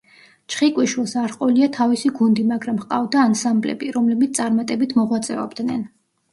[0.53, 5.89] ჩხიკვიშვილს არ ჰყოლია თავისი გუნდი, მაგრამ ჰყავდა ანსამბლები, რომლებიც წარმატებით მოღვაწეობდნენ.